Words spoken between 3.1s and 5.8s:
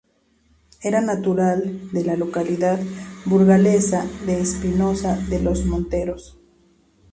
burgalesa de Espinosa de los